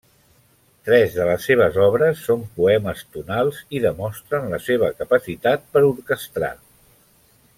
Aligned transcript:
Tres 0.87 1.17
de 1.17 1.25
les 1.29 1.43
seves 1.49 1.75
obres 1.87 2.23
són 2.29 2.41
poemes 2.55 3.03
tonals 3.17 3.61
i 3.79 3.83
demostren 3.85 4.49
la 4.55 4.61
seva 4.71 4.91
capacitat 5.03 5.71
per 5.77 5.87
orquestrar. 5.93 6.53